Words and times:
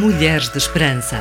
Mulheres 0.00 0.48
de 0.48 0.58
Esperança. 0.58 1.20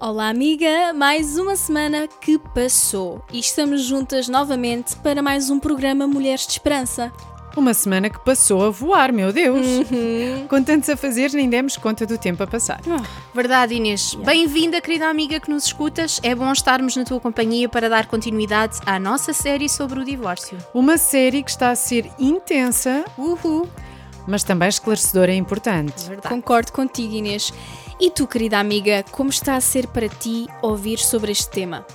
Olá, 0.00 0.30
amiga! 0.30 0.94
Mais 0.94 1.36
uma 1.36 1.54
semana 1.54 2.08
que 2.08 2.38
passou 2.54 3.22
e 3.30 3.40
estamos 3.40 3.82
juntas 3.82 4.26
novamente 4.26 4.96
para 4.96 5.20
mais 5.20 5.50
um 5.50 5.60
programa 5.60 6.06
Mulheres 6.06 6.46
de 6.46 6.52
Esperança. 6.52 7.12
Uma 7.54 7.74
semana 7.74 8.08
que 8.08 8.18
passou 8.24 8.64
a 8.64 8.70
voar, 8.70 9.12
meu 9.12 9.34
Deus! 9.34 9.66
Uhum. 9.66 10.48
Com 10.48 10.62
tantos 10.62 10.88
a 10.88 10.96
fazer, 10.96 11.30
nem 11.34 11.50
demos 11.50 11.76
conta 11.76 12.06
do 12.06 12.16
tempo 12.16 12.42
a 12.42 12.46
passar. 12.46 12.80
Verdade, 13.34 13.74
Inês. 13.74 14.14
Yeah. 14.14 14.32
Bem-vinda, 14.32 14.80
querida 14.80 15.08
amiga 15.08 15.38
que 15.38 15.50
nos 15.50 15.66
escutas. 15.66 16.20
É 16.22 16.34
bom 16.34 16.50
estarmos 16.50 16.96
na 16.96 17.04
tua 17.04 17.20
companhia 17.20 17.68
para 17.68 17.90
dar 17.90 18.06
continuidade 18.06 18.78
à 18.86 18.98
nossa 18.98 19.34
série 19.34 19.68
sobre 19.68 20.00
o 20.00 20.04
divórcio. 20.06 20.56
Uma 20.72 20.96
série 20.96 21.42
que 21.42 21.50
está 21.50 21.68
a 21.68 21.76
ser 21.76 22.10
intensa. 22.18 23.04
Uhul! 23.18 23.68
Mas 24.26 24.42
também 24.42 24.68
esclarecedora 24.68 25.32
e 25.32 25.36
importante. 25.36 26.08
Verdade. 26.08 26.28
Concordo 26.34 26.72
contigo, 26.72 27.14
Inês. 27.14 27.52
E 28.00 28.10
tu, 28.10 28.26
querida 28.26 28.58
amiga, 28.58 29.04
como 29.10 29.30
está 29.30 29.56
a 29.56 29.60
ser 29.60 29.86
para 29.86 30.08
ti 30.08 30.46
ouvir 30.62 30.98
sobre 30.98 31.30
este 31.32 31.50
tema? 31.50 31.86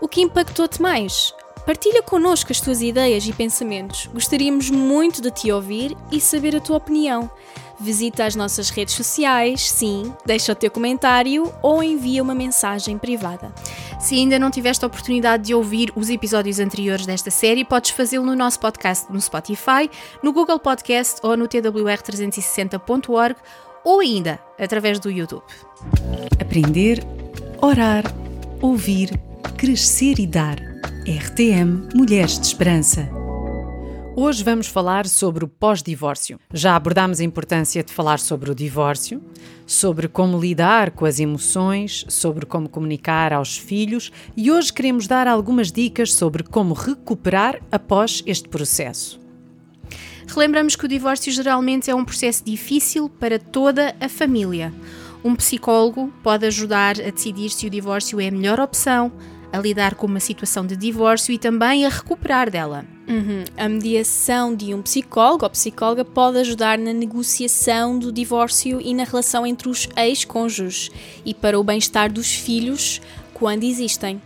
O 0.00 0.08
que 0.08 0.20
impactou-te 0.20 0.80
mais? 0.80 1.34
Partilha 1.70 2.02
connosco 2.02 2.50
as 2.50 2.60
tuas 2.60 2.82
ideias 2.82 3.24
e 3.28 3.32
pensamentos. 3.32 4.08
Gostaríamos 4.12 4.70
muito 4.70 5.22
de 5.22 5.30
te 5.30 5.52
ouvir 5.52 5.96
e 6.10 6.20
saber 6.20 6.56
a 6.56 6.60
tua 6.60 6.78
opinião. 6.78 7.30
Visita 7.78 8.24
as 8.24 8.34
nossas 8.34 8.70
redes 8.70 8.92
sociais, 8.92 9.70
sim, 9.70 10.12
deixa 10.26 10.50
o 10.50 10.54
teu 10.56 10.68
comentário 10.68 11.54
ou 11.62 11.80
envia 11.80 12.24
uma 12.24 12.34
mensagem 12.34 12.98
privada. 12.98 13.54
Se 14.00 14.16
ainda 14.16 14.36
não 14.36 14.50
tiveste 14.50 14.84
a 14.84 14.88
oportunidade 14.88 15.44
de 15.44 15.54
ouvir 15.54 15.92
os 15.94 16.10
episódios 16.10 16.58
anteriores 16.58 17.06
desta 17.06 17.30
série, 17.30 17.64
podes 17.64 17.92
fazê-lo 17.92 18.26
no 18.26 18.34
nosso 18.34 18.58
podcast 18.58 19.06
no 19.08 19.20
Spotify, 19.20 19.88
no 20.24 20.32
Google 20.32 20.58
Podcast 20.58 21.20
ou 21.22 21.36
no 21.36 21.46
twr360.org 21.46 23.36
ou 23.84 24.00
ainda 24.00 24.40
através 24.58 24.98
do 24.98 25.08
YouTube. 25.08 25.44
Aprender, 26.40 26.98
orar, 27.62 28.02
ouvir, 28.60 29.16
crescer 29.56 30.18
e 30.18 30.26
dar. 30.26 30.58
RTM 31.06 31.88
Mulheres 31.94 32.38
de 32.38 32.46
Esperança. 32.46 33.08
Hoje 34.14 34.44
vamos 34.44 34.66
falar 34.66 35.06
sobre 35.06 35.42
o 35.42 35.48
pós-divórcio. 35.48 36.38
Já 36.52 36.76
abordámos 36.76 37.20
a 37.20 37.24
importância 37.24 37.82
de 37.82 37.90
falar 37.90 38.18
sobre 38.18 38.50
o 38.50 38.54
divórcio, 38.54 39.22
sobre 39.66 40.08
como 40.08 40.38
lidar 40.38 40.90
com 40.90 41.06
as 41.06 41.18
emoções, 41.18 42.04
sobre 42.06 42.44
como 42.44 42.68
comunicar 42.68 43.32
aos 43.32 43.56
filhos 43.56 44.12
e 44.36 44.52
hoje 44.52 44.70
queremos 44.70 45.06
dar 45.06 45.26
algumas 45.26 45.72
dicas 45.72 46.12
sobre 46.12 46.42
como 46.42 46.74
recuperar 46.74 47.62
após 47.72 48.22
este 48.26 48.50
processo. 48.50 49.18
Relembramos 50.28 50.76
que 50.76 50.84
o 50.84 50.88
divórcio 50.88 51.32
geralmente 51.32 51.90
é 51.90 51.94
um 51.94 52.04
processo 52.04 52.44
difícil 52.44 53.08
para 53.08 53.38
toda 53.38 53.96
a 53.98 54.08
família. 54.08 54.70
Um 55.24 55.34
psicólogo 55.34 56.12
pode 56.22 56.46
ajudar 56.46 57.00
a 57.00 57.10
decidir 57.10 57.48
se 57.48 57.66
o 57.66 57.70
divórcio 57.70 58.20
é 58.20 58.28
a 58.28 58.30
melhor 58.30 58.60
opção, 58.60 59.10
a 59.52 59.58
lidar 59.58 59.94
com 59.94 60.06
uma 60.06 60.20
situação 60.20 60.66
de 60.66 60.76
divórcio 60.76 61.32
e 61.32 61.38
também 61.38 61.84
a 61.84 61.88
recuperar 61.88 62.50
dela. 62.50 62.84
Uhum. 63.08 63.44
A 63.56 63.68
mediação 63.68 64.54
de 64.54 64.72
um 64.74 64.82
psicólogo 64.82 65.44
ou 65.44 65.50
psicóloga 65.50 66.04
pode 66.04 66.38
ajudar 66.38 66.78
na 66.78 66.92
negociação 66.92 67.98
do 67.98 68.12
divórcio 68.12 68.80
e 68.80 68.94
na 68.94 69.04
relação 69.04 69.46
entre 69.46 69.68
os 69.68 69.88
ex-cônjuges 69.96 70.90
e 71.24 71.34
para 71.34 71.58
o 71.58 71.64
bem-estar 71.64 72.12
dos 72.12 72.32
filhos 72.32 73.00
quando 73.34 73.64
existem. 73.64 74.20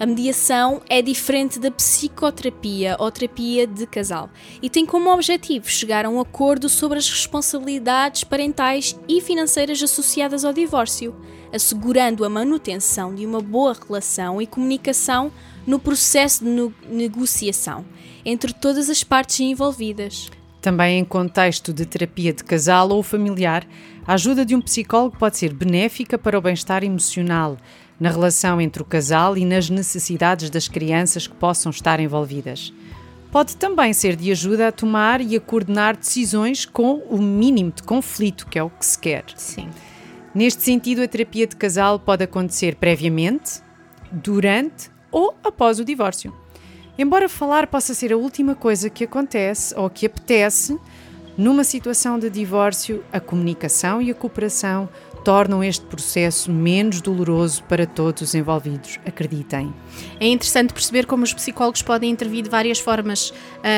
A 0.00 0.06
mediação 0.06 0.80
é 0.88 1.02
diferente 1.02 1.58
da 1.58 1.70
psicoterapia 1.70 2.96
ou 2.98 3.10
terapia 3.10 3.66
de 3.66 3.86
casal 3.86 4.30
e 4.62 4.70
tem 4.70 4.86
como 4.86 5.12
objetivo 5.12 5.68
chegar 5.68 6.06
a 6.06 6.08
um 6.08 6.18
acordo 6.18 6.70
sobre 6.70 6.96
as 6.96 7.10
responsabilidades 7.10 8.24
parentais 8.24 8.98
e 9.06 9.20
financeiras 9.20 9.82
associadas 9.82 10.42
ao 10.42 10.54
divórcio, 10.54 11.14
assegurando 11.52 12.24
a 12.24 12.30
manutenção 12.30 13.14
de 13.14 13.26
uma 13.26 13.42
boa 13.42 13.76
relação 13.86 14.40
e 14.40 14.46
comunicação 14.46 15.30
no 15.66 15.78
processo 15.78 16.42
de 16.42 16.72
negociação 16.88 17.84
entre 18.24 18.54
todas 18.54 18.88
as 18.88 19.04
partes 19.04 19.38
envolvidas. 19.40 20.30
Também 20.62 20.98
em 20.98 21.04
contexto 21.04 21.74
de 21.74 21.84
terapia 21.84 22.32
de 22.32 22.42
casal 22.42 22.88
ou 22.88 23.02
familiar, 23.02 23.66
a 24.06 24.14
ajuda 24.14 24.46
de 24.46 24.54
um 24.54 24.62
psicólogo 24.62 25.18
pode 25.18 25.36
ser 25.36 25.52
benéfica 25.52 26.16
para 26.16 26.38
o 26.38 26.40
bem-estar 26.40 26.84
emocional, 26.84 27.58
na 28.00 28.08
relação 28.08 28.58
entre 28.60 28.82
o 28.82 28.84
casal 28.84 29.36
e 29.36 29.44
nas 29.44 29.68
necessidades 29.68 30.48
das 30.48 30.66
crianças 30.66 31.26
que 31.26 31.34
possam 31.34 31.68
estar 31.70 32.00
envolvidas. 32.00 32.72
Pode 33.30 33.56
também 33.56 33.92
ser 33.92 34.16
de 34.16 34.32
ajuda 34.32 34.68
a 34.68 34.72
tomar 34.72 35.20
e 35.20 35.36
a 35.36 35.40
coordenar 35.40 35.96
decisões 35.96 36.64
com 36.64 36.94
o 37.10 37.20
mínimo 37.20 37.70
de 37.70 37.82
conflito, 37.82 38.46
que 38.46 38.58
é 38.58 38.62
o 38.62 38.70
que 38.70 38.84
se 38.84 38.98
quer. 38.98 39.24
Sim. 39.36 39.68
Neste 40.34 40.62
sentido, 40.62 41.02
a 41.02 41.08
terapia 41.08 41.46
de 41.46 41.54
casal 41.54 41.98
pode 41.98 42.24
acontecer 42.24 42.74
previamente, 42.76 43.60
durante 44.10 44.90
ou 45.12 45.36
após 45.44 45.78
o 45.78 45.84
divórcio. 45.84 46.34
Embora 46.98 47.28
falar 47.28 47.66
possa 47.66 47.94
ser 47.94 48.12
a 48.12 48.16
última 48.16 48.54
coisa 48.54 48.90
que 48.90 49.04
acontece 49.04 49.74
ou 49.76 49.88
que 49.88 50.06
apetece, 50.06 50.78
numa 51.36 51.64
situação 51.64 52.18
de 52.18 52.28
divórcio, 52.28 53.04
a 53.12 53.20
comunicação 53.20 54.02
e 54.02 54.10
a 54.10 54.14
cooperação 54.14 54.88
tornam 55.24 55.62
este 55.62 55.84
processo 55.86 56.50
menos 56.50 57.00
doloroso 57.00 57.62
para 57.64 57.86
todos 57.86 58.22
os 58.22 58.34
envolvidos, 58.34 58.98
acreditem. 59.04 59.72
É 60.18 60.26
interessante 60.26 60.72
perceber 60.72 61.06
como 61.06 61.24
os 61.24 61.32
psicólogos 61.32 61.82
podem 61.82 62.10
intervir 62.10 62.42
de 62.42 62.50
várias 62.50 62.78
formas 62.78 63.32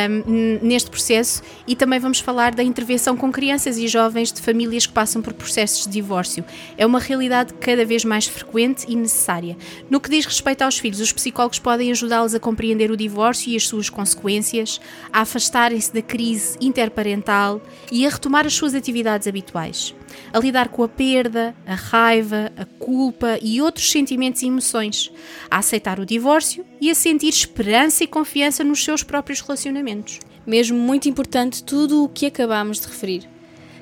um, 0.09 0.59
neste 0.63 0.91
processo 0.91 1.43
e 1.67 1.75
também 1.75 1.99
vamos 1.99 2.21
falar 2.21 2.55
da 2.55 2.63
intervenção 2.63 3.17
com 3.17 3.33
crianças 3.33 3.79
e 3.79 3.89
jovens 3.89 4.33
de 4.33 4.41
famílias 4.41 4.87
que 4.87 4.93
passam 4.93 5.23
por 5.23 5.33
processos 5.33 5.87
de 5.87 5.93
divórcio. 5.93 6.45
É 6.77 6.87
uma 6.87 6.99
realidade 6.99 7.55
cada 7.55 7.85
vez 7.85 8.05
mais 8.05 8.27
frequente 8.27 8.85
e 8.89 8.95
necessária. 8.97 9.57
No 9.91 10.01
que 10.01 10.11
diz 10.11 10.27
respeito 10.27 10.63
aos 10.63 10.79
filhos, 10.79 11.01
os 11.01 11.13
psicólogos 11.13 11.59
podem 11.59 11.91
ajudá-los 11.91 12.35
a 12.35 12.41
compreender 12.41 12.91
o 12.91 12.97
divórcio 12.97 13.51
e 13.53 13.57
as 13.57 13.67
suas 13.67 13.91
consequências, 13.91 14.81
a 15.13 15.21
afastarem-se 15.21 15.93
da 15.93 16.03
crise 16.03 16.57
interparental 16.61 17.61
e 17.91 18.07
a 18.07 18.11
retomar 18.11 18.47
as 18.47 18.55
suas 18.55 18.75
atividades 18.75 19.27
habituais 19.27 19.95
a 20.33 20.39
lidar 20.39 20.69
com 20.69 20.83
a 20.83 20.89
perda, 20.89 21.32
a 21.67 21.75
raiva, 21.75 22.53
a 22.57 22.65
culpa 22.65 23.39
e 23.41 23.61
outros 23.61 23.91
sentimentos 23.91 24.43
e 24.43 24.47
emoções, 24.47 25.11
a 25.51 25.59
aceitar 25.59 25.99
o 25.99 26.07
divórcio 26.07 26.65
e 26.81 26.91
a 26.91 26.95
sentir 26.95 27.29
esperança 27.29 28.05
e 28.05 28.07
confiança 28.07 28.63
nos 28.63 28.83
seus 28.85 29.03
próprios 29.03 29.41
relacionamentos. 29.41 30.21
Mesmo 30.47 30.79
muito 30.79 31.09
importante 31.09 31.63
tudo 31.63 32.05
o 32.05 32.09
que 32.09 32.27
acabamos 32.27 32.81
de 32.81 32.87
referir. 32.87 33.29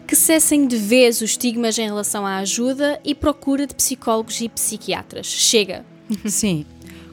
Que 0.07 0.17
cessem 0.17 0.67
de 0.67 0.77
vez 0.77 1.21
os 1.21 1.31
estigmas 1.31 1.79
em 1.79 1.87
relação 1.87 2.27
à 2.27 2.37
ajuda 2.39 3.01
e 3.05 3.15
procura 3.15 3.67
de 3.67 3.75
psicólogos 3.75 4.41
e 4.41 4.49
psiquiatras. 4.49 5.27
Chega! 5.27 5.85
Sim, 6.27 6.67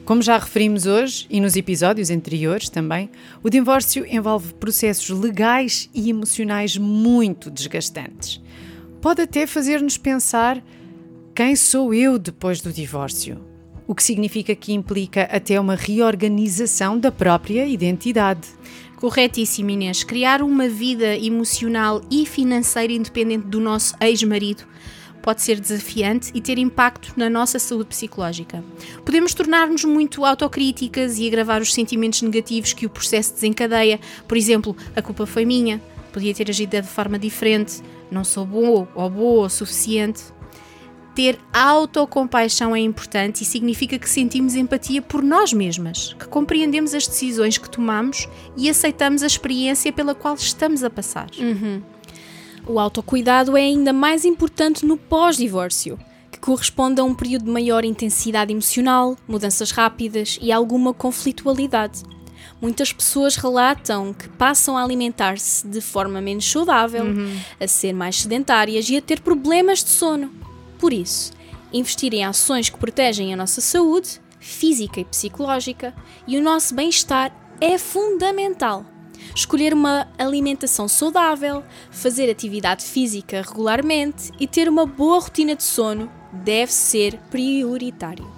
como 0.04 0.22
já 0.22 0.38
referimos 0.38 0.86
hoje 0.86 1.26
e 1.28 1.40
nos 1.40 1.54
episódios 1.54 2.10
anteriores 2.10 2.68
também, 2.68 3.10
o 3.42 3.50
divórcio 3.50 4.06
envolve 4.06 4.54
processos 4.54 5.10
legais 5.10 5.88
e 5.94 6.10
emocionais 6.10 6.76
muito 6.76 7.50
desgastantes 7.50 8.40
pode 9.00 9.22
até 9.22 9.46
fazer-nos 9.46 9.96
pensar 9.96 10.62
quem 11.34 11.54
sou 11.54 11.94
eu 11.94 12.18
depois 12.18 12.60
do 12.60 12.72
divórcio. 12.72 13.38
O 13.86 13.94
que 13.94 14.02
significa 14.02 14.54
que 14.54 14.72
implica 14.72 15.22
até 15.24 15.58
uma 15.58 15.74
reorganização 15.74 16.98
da 16.98 17.10
própria 17.10 17.66
identidade. 17.66 18.48
Corretíssimo, 18.96 19.70
Inês. 19.70 20.02
Criar 20.02 20.42
uma 20.42 20.68
vida 20.68 21.16
emocional 21.16 22.02
e 22.10 22.26
financeira 22.26 22.92
independente 22.92 23.46
do 23.46 23.60
nosso 23.60 23.94
ex-marido 24.00 24.64
pode 25.22 25.42
ser 25.42 25.60
desafiante 25.60 26.30
e 26.34 26.40
ter 26.40 26.58
impacto 26.58 27.12
na 27.16 27.30
nossa 27.30 27.58
saúde 27.58 27.90
psicológica. 27.90 28.64
Podemos 29.04 29.34
tornar-nos 29.34 29.84
muito 29.84 30.24
autocríticas 30.24 31.18
e 31.18 31.26
agravar 31.26 31.62
os 31.62 31.72
sentimentos 31.72 32.22
negativos 32.22 32.72
que 32.72 32.86
o 32.86 32.90
processo 32.90 33.34
desencadeia. 33.34 34.00
Por 34.26 34.36
exemplo, 34.36 34.76
a 34.96 35.02
culpa 35.02 35.24
foi 35.26 35.44
minha, 35.44 35.80
podia 36.12 36.34
ter 36.34 36.50
agido 36.50 36.70
de 36.70 36.82
forma 36.82 37.18
diferente, 37.18 37.80
não 38.10 38.24
sou 38.24 38.44
bom 38.44 38.86
ou 38.94 39.10
boa 39.10 39.46
o 39.46 39.50
suficiente. 39.50 40.22
Ter 41.14 41.38
autocompaixão 41.52 42.76
é 42.76 42.78
importante 42.78 43.42
e 43.42 43.44
significa 43.44 43.98
que 43.98 44.08
sentimos 44.08 44.54
empatia 44.54 45.02
por 45.02 45.22
nós 45.22 45.52
mesmas, 45.52 46.14
que 46.14 46.28
compreendemos 46.28 46.94
as 46.94 47.08
decisões 47.08 47.58
que 47.58 47.68
tomamos 47.68 48.28
e 48.56 48.70
aceitamos 48.70 49.22
a 49.22 49.26
experiência 49.26 49.92
pela 49.92 50.14
qual 50.14 50.36
estamos 50.36 50.84
a 50.84 50.90
passar. 50.90 51.28
Uhum. 51.36 51.82
O 52.66 52.78
autocuidado 52.78 53.56
é 53.56 53.62
ainda 53.62 53.92
mais 53.92 54.24
importante 54.24 54.86
no 54.86 54.96
pós-divórcio, 54.96 55.98
que 56.30 56.38
corresponde 56.38 57.00
a 57.00 57.04
um 57.04 57.14
período 57.14 57.46
de 57.46 57.50
maior 57.50 57.84
intensidade 57.84 58.52
emocional, 58.52 59.16
mudanças 59.26 59.70
rápidas 59.70 60.38
e 60.40 60.52
alguma 60.52 60.94
conflitualidade. 60.94 62.02
Muitas 62.60 62.92
pessoas 62.92 63.36
relatam 63.36 64.12
que 64.12 64.28
passam 64.28 64.76
a 64.76 64.82
alimentar-se 64.82 65.66
de 65.66 65.80
forma 65.80 66.20
menos 66.20 66.50
saudável, 66.50 67.04
uhum. 67.04 67.38
a 67.60 67.68
ser 67.68 67.92
mais 67.92 68.16
sedentárias 68.16 68.88
e 68.90 68.96
a 68.96 69.02
ter 69.02 69.20
problemas 69.20 69.84
de 69.84 69.90
sono. 69.90 70.32
Por 70.78 70.92
isso, 70.92 71.32
investir 71.72 72.12
em 72.14 72.24
ações 72.24 72.68
que 72.68 72.78
protegem 72.78 73.32
a 73.32 73.36
nossa 73.36 73.60
saúde 73.60 74.20
física 74.40 75.00
e 75.00 75.04
psicológica 75.04 75.94
e 76.26 76.36
o 76.36 76.42
nosso 76.42 76.74
bem-estar 76.74 77.32
é 77.60 77.76
fundamental. 77.76 78.84
Escolher 79.34 79.74
uma 79.74 80.08
alimentação 80.16 80.88
saudável, 80.88 81.62
fazer 81.90 82.30
atividade 82.30 82.84
física 82.84 83.42
regularmente 83.42 84.30
e 84.38 84.46
ter 84.46 84.68
uma 84.68 84.86
boa 84.86 85.20
rotina 85.20 85.54
de 85.54 85.64
sono 85.64 86.10
deve 86.32 86.72
ser 86.72 87.18
prioritário. 87.30 88.37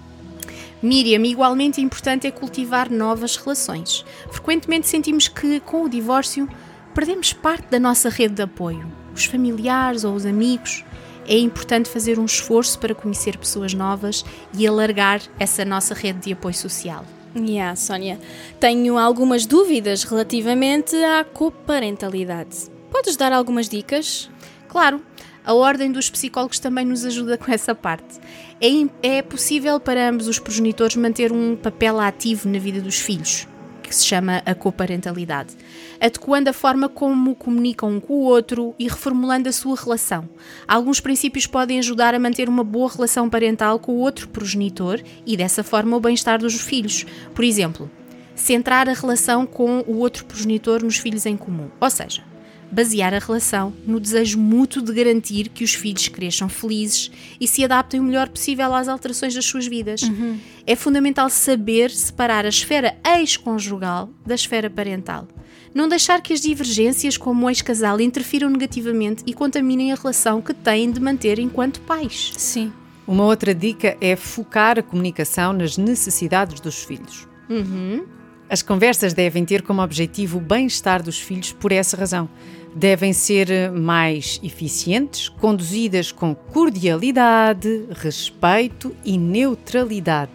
Miriam, 0.82 1.24
igualmente 1.26 1.80
importante 1.80 2.26
é 2.26 2.30
cultivar 2.30 2.90
novas 2.90 3.36
relações. 3.36 4.04
Frequentemente 4.30 4.88
sentimos 4.88 5.28
que, 5.28 5.60
com 5.60 5.84
o 5.84 5.88
divórcio, 5.88 6.48
perdemos 6.94 7.32
parte 7.32 7.68
da 7.68 7.78
nossa 7.78 8.08
rede 8.08 8.36
de 8.36 8.42
apoio, 8.42 8.90
os 9.14 9.24
familiares 9.24 10.04
ou 10.04 10.14
os 10.14 10.24
amigos. 10.24 10.84
É 11.28 11.38
importante 11.38 11.88
fazer 11.88 12.18
um 12.18 12.24
esforço 12.24 12.78
para 12.78 12.94
conhecer 12.94 13.36
pessoas 13.36 13.74
novas 13.74 14.24
e 14.56 14.66
alargar 14.66 15.20
essa 15.38 15.64
nossa 15.64 15.94
rede 15.94 16.20
de 16.20 16.32
apoio 16.32 16.54
social. 16.54 17.04
Yeah, 17.36 17.76
Sónia, 17.76 18.18
tenho 18.58 18.98
algumas 18.98 19.46
dúvidas 19.46 20.02
relativamente 20.02 20.96
à 20.96 21.24
coparentalidade. 21.24 22.68
Podes 22.90 23.16
dar 23.16 23.32
algumas 23.32 23.68
dicas? 23.68 24.28
Claro, 24.68 25.00
a 25.44 25.54
Ordem 25.54 25.90
dos 25.90 26.10
Psicólogos 26.10 26.58
também 26.58 26.84
nos 26.84 27.04
ajuda 27.04 27.38
com 27.38 27.50
essa 27.50 27.74
parte. 27.74 28.20
É, 28.60 29.18
é 29.18 29.22
possível 29.22 29.80
para 29.80 30.08
ambos 30.08 30.28
os 30.28 30.38
progenitores 30.38 30.96
manter 30.96 31.32
um 31.32 31.56
papel 31.56 31.98
ativo 31.98 32.48
na 32.48 32.58
vida 32.58 32.80
dos 32.80 32.96
filhos, 32.96 33.48
que 33.82 33.94
se 33.94 34.04
chama 34.04 34.42
a 34.44 34.54
coparentalidade, 34.54 35.56
adequando 36.00 36.50
a 36.50 36.52
forma 36.52 36.88
como 36.88 37.34
comunicam 37.34 37.90
um 37.90 38.00
com 38.00 38.14
o 38.14 38.24
outro 38.24 38.74
e 38.78 38.86
reformulando 38.86 39.48
a 39.48 39.52
sua 39.52 39.76
relação. 39.76 40.28
Alguns 40.68 41.00
princípios 41.00 41.46
podem 41.46 41.78
ajudar 41.78 42.14
a 42.14 42.18
manter 42.18 42.48
uma 42.48 42.62
boa 42.62 42.90
relação 42.90 43.28
parental 43.28 43.78
com 43.78 43.92
o 43.92 44.00
outro 44.00 44.28
progenitor 44.28 45.00
e, 45.26 45.36
dessa 45.36 45.64
forma, 45.64 45.96
o 45.96 46.00
bem-estar 46.00 46.38
dos 46.38 46.60
filhos. 46.60 47.06
Por 47.34 47.44
exemplo, 47.44 47.90
centrar 48.34 48.88
a 48.88 48.94
relação 48.94 49.46
com 49.46 49.84
o 49.86 49.98
outro 49.98 50.24
progenitor 50.24 50.82
nos 50.82 50.96
filhos 50.96 51.26
em 51.26 51.36
comum, 51.36 51.68
ou 51.80 51.90
seja, 51.90 52.22
basear 52.70 53.12
a 53.12 53.18
relação 53.18 53.72
no 53.86 53.98
desejo 53.98 54.38
mútuo 54.38 54.82
de 54.82 54.92
garantir 54.92 55.48
que 55.48 55.64
os 55.64 55.74
filhos 55.74 56.08
cresçam 56.08 56.48
felizes 56.48 57.10
e 57.40 57.46
se 57.46 57.64
adaptem 57.64 58.00
o 58.00 58.02
melhor 58.02 58.28
possível 58.28 58.72
às 58.74 58.88
alterações 58.88 59.34
das 59.34 59.44
suas 59.44 59.66
vidas. 59.66 60.02
Uhum. 60.02 60.38
É 60.66 60.76
fundamental 60.76 61.28
saber 61.28 61.90
separar 61.90 62.44
a 62.44 62.48
esfera 62.48 62.96
ex-conjugal 63.04 64.10
da 64.24 64.34
esfera 64.34 64.70
parental. 64.70 65.26
Não 65.74 65.88
deixar 65.88 66.20
que 66.20 66.32
as 66.32 66.40
divergências 66.40 67.16
como 67.16 67.48
ex-casal 67.48 68.00
interfiram 68.00 68.50
negativamente 68.50 69.22
e 69.26 69.32
contaminem 69.32 69.92
a 69.92 69.94
relação 69.94 70.40
que 70.40 70.52
têm 70.52 70.90
de 70.90 71.00
manter 71.00 71.38
enquanto 71.38 71.80
pais. 71.82 72.32
Sim. 72.36 72.72
Uma 73.06 73.24
outra 73.24 73.54
dica 73.54 73.96
é 74.00 74.14
focar 74.16 74.78
a 74.78 74.82
comunicação 74.82 75.52
nas 75.52 75.76
necessidades 75.76 76.60
dos 76.60 76.82
filhos. 76.84 77.26
Uhum. 77.48 78.04
As 78.48 78.62
conversas 78.62 79.14
devem 79.14 79.44
ter 79.44 79.62
como 79.62 79.80
objetivo 79.80 80.38
o 80.38 80.40
bem-estar 80.40 81.02
dos 81.02 81.20
filhos 81.20 81.52
por 81.52 81.70
essa 81.70 81.96
razão 81.96 82.28
devem 82.74 83.12
ser 83.12 83.70
mais 83.70 84.40
eficientes, 84.42 85.28
conduzidas 85.28 86.12
com 86.12 86.34
cordialidade, 86.34 87.86
respeito 87.90 88.94
e 89.04 89.18
neutralidade. 89.18 90.32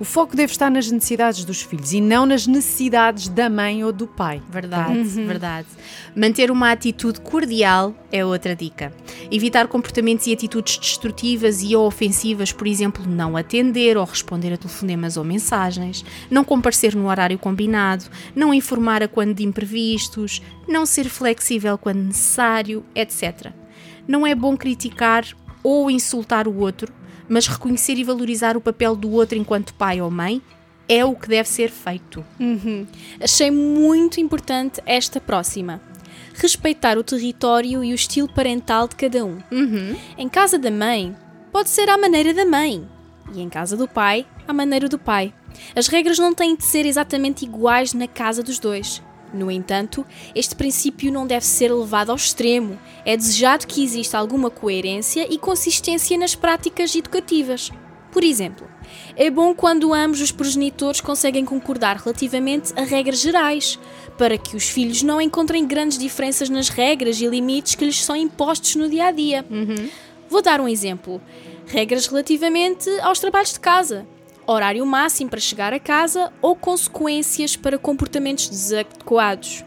O 0.00 0.04
foco 0.04 0.34
deve 0.34 0.50
estar 0.50 0.70
nas 0.70 0.90
necessidades 0.90 1.44
dos 1.44 1.60
filhos 1.60 1.92
e 1.92 2.00
não 2.00 2.24
nas 2.24 2.46
necessidades 2.46 3.28
da 3.28 3.50
mãe 3.50 3.84
ou 3.84 3.92
do 3.92 4.06
pai. 4.06 4.42
Verdade, 4.50 4.98
uhum. 4.98 5.26
verdade. 5.26 5.68
Manter 6.16 6.50
uma 6.50 6.72
atitude 6.72 7.20
cordial 7.20 7.94
é 8.10 8.24
outra 8.24 8.56
dica. 8.56 8.94
Evitar 9.30 9.68
comportamentos 9.68 10.26
e 10.26 10.32
atitudes 10.32 10.78
destrutivas 10.78 11.62
e 11.62 11.74
ou 11.74 11.86
ofensivas, 11.86 12.52
por 12.52 12.66
exemplo, 12.66 13.04
não 13.06 13.36
atender 13.36 13.96
ou 13.96 14.04
responder 14.04 14.52
a 14.52 14.56
telefonemas 14.56 15.16
ou 15.16 15.24
mensagens, 15.24 16.04
não 16.30 16.44
comparecer 16.44 16.94
no 16.94 17.08
horário 17.08 17.38
combinado, 17.38 18.04
não 18.34 18.54
informar 18.54 19.02
a 19.02 19.08
quando 19.08 19.34
de 19.34 19.44
imprevistos, 19.44 20.40
não 20.68 20.86
ser 20.86 21.08
flexível 21.08 21.76
quando 21.76 21.98
necessário, 21.98 22.84
etc. 22.94 23.52
Não 24.06 24.26
é 24.26 24.34
bom 24.34 24.56
criticar 24.56 25.26
ou 25.62 25.90
insultar 25.90 26.48
o 26.48 26.56
outro 26.58 26.92
mas 27.30 27.46
reconhecer 27.46 27.96
e 27.96 28.02
valorizar 28.02 28.56
o 28.56 28.60
papel 28.60 28.96
do 28.96 29.08
outro 29.12 29.38
enquanto 29.38 29.72
pai 29.74 30.00
ou 30.00 30.10
mãe 30.10 30.42
é 30.88 31.04
o 31.04 31.14
que 31.14 31.28
deve 31.28 31.48
ser 31.48 31.70
feito. 31.70 32.24
Uhum. 32.40 32.84
Achei 33.22 33.48
muito 33.52 34.20
importante 34.20 34.82
esta 34.84 35.20
próxima. 35.20 35.80
Respeitar 36.34 36.96
o 36.98 37.04
território 37.04 37.84
e 37.84 37.92
o 37.92 37.94
estilo 37.94 38.32
parental 38.32 38.88
de 38.88 38.96
cada 38.96 39.24
um. 39.24 39.38
Uhum. 39.50 39.96
Em 40.16 40.28
casa 40.28 40.58
da 40.58 40.70
mãe, 40.70 41.14
pode 41.52 41.70
ser 41.70 41.88
à 41.88 41.98
maneira 41.98 42.32
da 42.32 42.44
mãe, 42.44 42.86
e 43.34 43.40
em 43.40 43.48
casa 43.48 43.76
do 43.76 43.88
pai, 43.88 44.26
à 44.46 44.52
maneira 44.52 44.88
do 44.88 44.98
pai. 44.98 45.34
As 45.74 45.88
regras 45.88 46.18
não 46.18 46.34
têm 46.34 46.56
de 46.56 46.64
ser 46.64 46.86
exatamente 46.86 47.44
iguais 47.44 47.92
na 47.92 48.06
casa 48.06 48.42
dos 48.42 48.58
dois. 48.58 49.02
No 49.32 49.50
entanto, 49.50 50.04
este 50.34 50.56
princípio 50.56 51.12
não 51.12 51.26
deve 51.26 51.46
ser 51.46 51.72
levado 51.72 52.10
ao 52.10 52.16
extremo. 52.16 52.78
É 53.04 53.16
desejado 53.16 53.66
que 53.66 53.82
exista 53.82 54.18
alguma 54.18 54.50
coerência 54.50 55.32
e 55.32 55.38
consistência 55.38 56.18
nas 56.18 56.34
práticas 56.34 56.94
educativas. 56.94 57.70
Por 58.12 58.24
exemplo, 58.24 58.66
é 59.16 59.30
bom 59.30 59.54
quando 59.54 59.94
ambos 59.94 60.20
os 60.20 60.32
progenitores 60.32 61.00
conseguem 61.00 61.44
concordar 61.44 61.96
relativamente 61.96 62.72
a 62.76 62.82
regras 62.82 63.20
gerais, 63.20 63.78
para 64.18 64.36
que 64.36 64.56
os 64.56 64.68
filhos 64.68 65.02
não 65.02 65.20
encontrem 65.20 65.66
grandes 65.66 65.96
diferenças 65.96 66.48
nas 66.48 66.68
regras 66.68 67.20
e 67.20 67.26
limites 67.26 67.74
que 67.74 67.84
lhes 67.84 68.02
são 68.04 68.16
impostos 68.16 68.74
no 68.74 68.88
dia 68.88 69.06
a 69.06 69.10
dia. 69.12 69.44
Uhum. 69.48 69.88
Vou 70.28 70.42
dar 70.42 70.60
um 70.60 70.68
exemplo. 70.68 71.20
Regras 71.66 72.06
relativamente 72.06 72.88
aos 73.00 73.20
trabalhos 73.20 73.52
de 73.52 73.60
casa 73.60 74.06
horário 74.52 74.84
máximo 74.84 75.30
para 75.30 75.40
chegar 75.40 75.72
a 75.72 75.78
casa 75.78 76.32
ou 76.42 76.56
consequências 76.56 77.56
para 77.56 77.78
comportamentos 77.78 78.48
desadequados. 78.48 79.64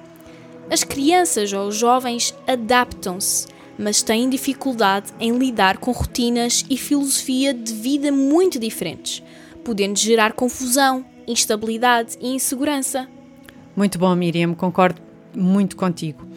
As 0.70 0.84
crianças 0.84 1.54
ou 1.54 1.68
os 1.68 1.76
jovens 1.76 2.36
adaptam-se, 2.48 3.48
mas 3.78 4.02
têm 4.02 4.30
dificuldade 4.30 5.12
em 5.20 5.38
lidar 5.38 5.78
com 5.78 5.92
rotinas 5.92 6.66
e 6.70 6.78
filosofia 6.78 7.54
de 7.54 7.74
vida 7.74 8.12
muito 8.12 8.60
diferentes, 8.60 9.24
podendo 9.64 9.98
gerar 9.98 10.34
confusão, 10.34 11.06
instabilidade 11.28 12.18
e 12.22 12.30
insegurança. 12.30 13.08
Muito 13.76 13.98
bom, 13.98 14.14
Miriam, 14.16 14.54
concordo 14.54 15.02
muito 15.36 15.76
contigo. 15.76 16.28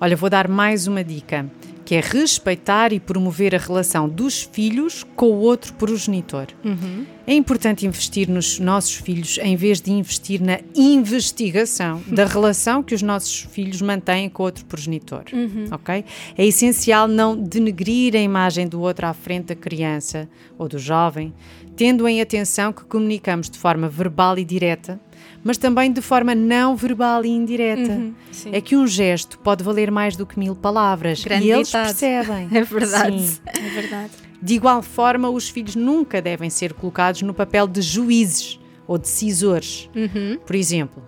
Olha, 0.00 0.16
vou 0.16 0.28
dar 0.28 0.48
mais 0.48 0.86
uma 0.86 1.02
dica 1.02 1.50
que 1.84 1.94
é 1.94 2.00
respeitar 2.00 2.92
e 2.92 3.00
promover 3.00 3.54
a 3.54 3.58
relação 3.58 4.08
dos 4.08 4.42
filhos 4.42 5.04
com 5.16 5.26
o 5.26 5.40
outro 5.40 5.72
progenitor. 5.74 6.46
Uhum. 6.64 7.04
É 7.26 7.34
importante 7.34 7.86
investir 7.86 8.28
nos 8.28 8.58
nossos 8.58 8.94
filhos 8.94 9.38
em 9.38 9.54
vez 9.54 9.80
de 9.80 9.92
investir 9.92 10.40
na 10.40 10.58
investigação 10.74 12.02
da 12.06 12.24
relação 12.24 12.82
que 12.82 12.94
os 12.94 13.02
nossos 13.02 13.46
filhos 13.50 13.80
mantêm 13.80 14.28
com 14.28 14.42
o 14.42 14.46
outro 14.46 14.64
progenitor. 14.64 15.24
Uhum. 15.32 15.66
Ok? 15.70 16.04
É 16.36 16.44
essencial 16.44 17.06
não 17.06 17.36
denegrir 17.36 18.16
a 18.16 18.20
imagem 18.20 18.66
do 18.66 18.80
outro 18.80 19.06
à 19.06 19.14
frente 19.14 19.46
da 19.46 19.54
criança 19.54 20.28
ou 20.58 20.68
do 20.68 20.78
jovem, 20.78 21.32
tendo 21.76 22.06
em 22.08 22.20
atenção 22.20 22.72
que 22.72 22.84
comunicamos 22.84 23.48
de 23.48 23.58
forma 23.58 23.88
verbal 23.88 24.38
e 24.38 24.44
direta 24.44 25.00
mas 25.44 25.56
também 25.58 25.92
de 25.92 26.00
forma 26.00 26.34
não 26.34 26.76
verbal 26.76 27.24
e 27.24 27.28
indireta. 27.28 27.92
Uhum, 27.92 28.14
é 28.52 28.60
que 28.60 28.76
um 28.76 28.86
gesto 28.86 29.38
pode 29.38 29.62
valer 29.64 29.90
mais 29.90 30.16
do 30.16 30.24
que 30.26 30.38
mil 30.38 30.54
palavras 30.54 31.24
Grande 31.24 31.46
e 31.46 31.50
eles 31.50 31.68
ditado. 31.68 31.86
percebem. 31.86 32.48
É 32.52 32.62
verdade. 32.62 33.22
Sim. 33.22 33.40
É 33.46 33.68
verdade. 33.80 34.10
De 34.40 34.54
igual 34.54 34.82
forma, 34.82 35.30
os 35.30 35.48
filhos 35.48 35.76
nunca 35.76 36.20
devem 36.20 36.50
ser 36.50 36.72
colocados 36.72 37.22
no 37.22 37.32
papel 37.32 37.66
de 37.68 37.80
juízes 37.80 38.58
ou 38.86 38.98
decisores. 38.98 39.88
Uhum. 39.94 40.38
Por 40.44 40.56
exemplo, 40.56 41.02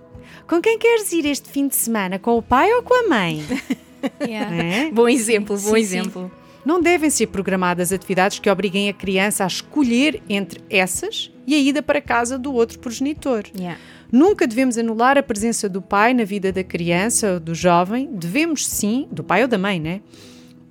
com 0.46 0.60
quem 0.60 0.78
queres 0.78 1.12
ir 1.12 1.26
este 1.26 1.48
fim 1.50 1.66
de 1.66 1.74
semana? 1.76 2.18
Com 2.18 2.36
o 2.38 2.42
pai 2.42 2.72
ou 2.72 2.82
com 2.82 2.94
a 3.06 3.08
mãe? 3.08 3.44
Yeah. 4.20 4.54
É? 4.54 4.90
Bom 4.90 5.08
exemplo, 5.08 5.56
bom 5.56 5.70
Sim, 5.70 5.78
exemplo. 5.78 6.30
Não 6.64 6.80
devem 6.80 7.10
ser 7.10 7.26
programadas 7.26 7.92
atividades 7.92 8.38
que 8.38 8.48
obriguem 8.48 8.88
a 8.88 8.94
criança 8.94 9.44
a 9.44 9.46
escolher 9.46 10.22
entre 10.28 10.60
essas 10.70 11.30
e 11.46 11.54
a 11.54 11.58
ida 11.58 11.82
para 11.82 12.00
casa 12.00 12.38
do 12.38 12.54
outro 12.54 12.78
progenitor. 12.78 13.44
Yeah. 13.58 13.78
Nunca 14.10 14.46
devemos 14.46 14.78
anular 14.78 15.18
a 15.18 15.22
presença 15.22 15.68
do 15.68 15.82
pai 15.82 16.14
na 16.14 16.24
vida 16.24 16.52
da 16.52 16.64
criança 16.64 17.34
ou 17.34 17.40
do 17.40 17.54
jovem. 17.54 18.08
Devemos 18.12 18.66
sim, 18.66 19.06
do 19.10 19.22
pai 19.22 19.42
ou 19.42 19.48
da 19.48 19.58
mãe, 19.58 19.78
né? 19.78 20.00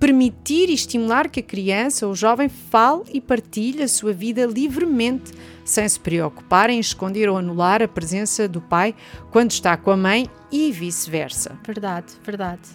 Permitir 0.00 0.68
e 0.68 0.74
estimular 0.74 1.28
que 1.28 1.40
a 1.40 1.42
criança 1.42 2.06
ou 2.06 2.12
o 2.12 2.16
jovem 2.16 2.48
fale 2.48 3.04
e 3.12 3.20
partilhe 3.20 3.82
a 3.82 3.88
sua 3.88 4.12
vida 4.12 4.44
livremente, 4.46 5.32
sem 5.64 5.88
se 5.88 6.00
preocupar 6.00 6.68
em 6.70 6.80
esconder 6.80 7.28
ou 7.28 7.38
anular 7.38 7.80
a 7.82 7.88
presença 7.88 8.48
do 8.48 8.60
pai 8.60 8.94
quando 9.30 9.52
está 9.52 9.76
com 9.76 9.92
a 9.92 9.96
mãe 9.96 10.28
e 10.50 10.72
vice-versa. 10.72 11.56
Verdade, 11.64 12.14
verdade. 12.24 12.68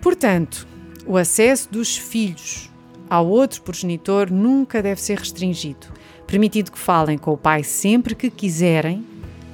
Portanto, 0.00 0.66
o 1.10 1.16
acesso 1.16 1.68
dos 1.70 1.96
filhos 1.96 2.70
ao 3.08 3.26
outro 3.26 3.62
progenitor 3.62 4.30
nunca 4.30 4.80
deve 4.80 5.00
ser 5.00 5.18
restringido, 5.18 5.88
permitido 6.26 6.70
que 6.70 6.78
falem 6.78 7.18
com 7.18 7.32
o 7.32 7.36
pai 7.36 7.64
sempre 7.64 8.14
que 8.14 8.30
quiserem, 8.30 9.04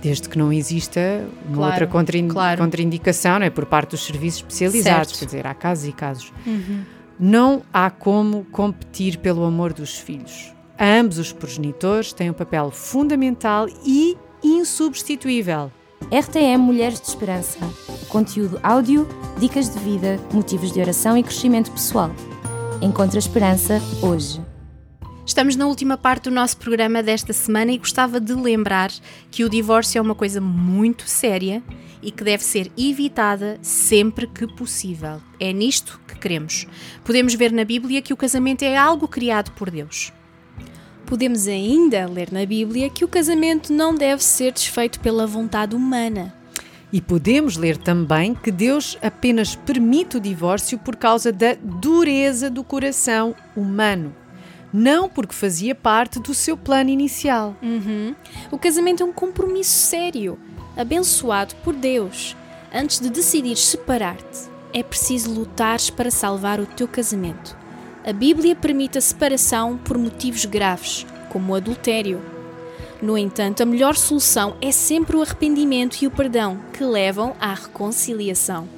desde 0.02 0.28
que 0.28 0.36
não 0.36 0.52
exista 0.52 1.00
uma 1.48 1.56
Claro, 1.56 1.70
outra 1.72 1.86
contrain- 1.86 2.28
claro. 2.28 2.60
contraindicação 2.60 3.38
né, 3.38 3.48
por 3.48 3.64
parte 3.64 3.92
dos 3.92 4.04
serviços 4.04 4.40
especializados, 4.40 5.08
Certo. 5.08 5.18
quer 5.20 5.25
dizer, 5.25 5.46
há 5.46 5.54
casos 5.54 5.88
e 5.88 5.92
casos. 5.92 6.32
Uhum. 6.46 6.82
Não 7.18 7.62
há 7.72 7.88
como 7.90 8.44
competir 8.52 9.16
pelo 9.16 9.42
amor 9.44 9.72
dos 9.72 9.96
filhos. 9.98 10.52
Ambos 10.78 11.16
os 11.18 11.32
progenitores 11.32 12.12
têm 12.12 12.28
um 12.28 12.34
papel 12.34 12.70
fundamental 12.70 13.66
e 13.86 14.14
insubstituível. 14.44 15.72
RTM 16.04 16.58
Mulheres 16.58 17.00
de 17.00 17.08
Esperança. 17.08 17.58
conteúdo 18.08 18.60
áudio, 18.62 19.08
dicas 19.38 19.68
de 19.68 19.78
vida, 19.80 20.20
motivos 20.32 20.70
de 20.70 20.80
oração 20.80 21.18
e 21.18 21.22
crescimento 21.22 21.72
pessoal. 21.72 22.10
Encontre 22.80 23.18
a 23.18 23.18
esperança 23.18 23.80
hoje. 24.00 24.40
Estamos 25.26 25.56
na 25.56 25.66
última 25.66 25.98
parte 25.98 26.24
do 26.24 26.30
nosso 26.30 26.58
programa 26.58 27.02
desta 27.02 27.32
semana 27.32 27.72
e 27.72 27.78
gostava 27.78 28.20
de 28.20 28.32
lembrar 28.32 28.92
que 29.30 29.42
o 29.42 29.48
divórcio 29.48 29.98
é 29.98 30.02
uma 30.02 30.14
coisa 30.14 30.40
muito 30.40 31.08
séria 31.08 31.60
e 32.00 32.12
que 32.12 32.22
deve 32.22 32.44
ser 32.44 32.70
evitada 32.78 33.58
sempre 33.60 34.28
que 34.28 34.46
possível. 34.46 35.20
É 35.40 35.52
nisto 35.52 36.00
que 36.06 36.16
queremos. 36.16 36.66
Podemos 37.04 37.34
ver 37.34 37.50
na 37.50 37.64
Bíblia 37.64 38.00
que 38.00 38.12
o 38.12 38.16
casamento 38.16 38.62
é 38.62 38.76
algo 38.76 39.08
criado 39.08 39.50
por 39.52 39.70
Deus. 39.70 40.12
Podemos 41.06 41.46
ainda 41.46 42.04
ler 42.06 42.32
na 42.32 42.44
Bíblia 42.44 42.90
que 42.90 43.04
o 43.04 43.08
casamento 43.08 43.72
não 43.72 43.94
deve 43.94 44.25
ser 44.25 44.52
desfeito 44.52 44.98
pela 44.98 45.25
vontade 45.25 45.76
humana. 45.76 46.34
E 46.92 47.00
podemos 47.00 47.56
ler 47.56 47.76
também 47.76 48.34
que 48.34 48.50
Deus 48.50 48.98
apenas 49.00 49.54
permite 49.54 50.16
o 50.16 50.20
divórcio 50.20 50.78
por 50.78 50.96
causa 50.96 51.32
da 51.32 51.54
dureza 51.62 52.50
do 52.50 52.64
coração 52.64 53.36
humano, 53.56 54.12
não 54.72 55.08
porque 55.08 55.34
fazia 55.34 55.76
parte 55.76 56.18
do 56.18 56.34
seu 56.34 56.56
plano 56.56 56.90
inicial. 56.90 57.54
Uhum. 57.62 58.12
O 58.50 58.58
casamento 58.58 59.02
é 59.02 59.06
um 59.06 59.12
compromisso 59.12 59.70
sério, 59.70 60.36
abençoado 60.76 61.54
por 61.62 61.72
Deus. 61.72 62.36
Antes 62.75 62.98
de 62.98 63.10
decidir 63.10 63.56
separar-te, 63.56 64.48
é 64.72 64.82
preciso 64.82 65.32
lutar 65.32 65.78
para 65.96 66.10
salvar 66.10 66.58
o 66.58 66.66
teu 66.66 66.88
casamento. 66.88 67.56
A 68.06 68.12
Bíblia 68.12 68.54
permite 68.54 68.96
a 68.96 69.00
separação 69.00 69.76
por 69.76 69.98
motivos 69.98 70.44
graves, 70.44 71.04
como 71.28 71.52
o 71.52 71.56
adultério, 71.56 72.22
no 73.02 73.18
entanto, 73.18 73.62
a 73.62 73.66
melhor 73.66 73.96
solução 73.96 74.56
é 74.62 74.70
sempre 74.70 75.16
o 75.16 75.22
arrependimento 75.22 76.00
e 76.00 76.06
o 76.06 76.10
perdão, 76.10 76.60
que 76.72 76.84
levam 76.84 77.34
à 77.40 77.52
reconciliação. 77.52 78.68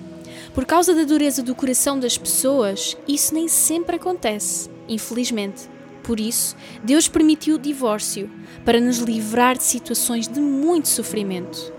Por 0.54 0.64
causa 0.64 0.94
da 0.94 1.04
dureza 1.04 1.42
do 1.42 1.54
coração 1.54 2.00
das 2.00 2.16
pessoas, 2.16 2.96
isso 3.06 3.34
nem 3.34 3.48
sempre 3.48 3.96
acontece, 3.96 4.70
infelizmente. 4.88 5.68
Por 6.02 6.18
isso, 6.18 6.56
Deus 6.82 7.06
permitiu 7.06 7.56
o 7.56 7.60
divórcio, 7.60 8.30
para 8.64 8.80
nos 8.80 8.96
livrar 8.96 9.58
de 9.58 9.64
situações 9.64 10.26
de 10.26 10.40
muito 10.40 10.88
sofrimento. 10.88 11.70